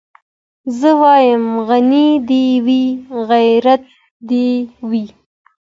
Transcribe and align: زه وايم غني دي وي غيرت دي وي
زه 0.79 0.89
وايم 1.01 1.45
غني 1.67 2.07
دي 2.29 2.45
وي 2.65 2.83
غيرت 3.29 3.81
دي 4.29 4.47
وي 4.89 5.05